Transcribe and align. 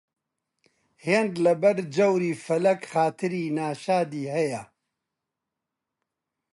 هێند 1.05 1.33
لەبەر 1.45 1.77
جەوری 1.95 2.39
فەلەک 2.45 2.81
خاتری 2.91 3.45
ناشادی 3.57 4.25
هەیە 4.35 4.63